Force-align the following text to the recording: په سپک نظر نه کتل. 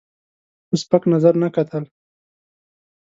په 0.67 0.75
سپک 0.81 1.03
نظر 1.13 1.33
نه 1.43 1.49
کتل. 1.55 1.83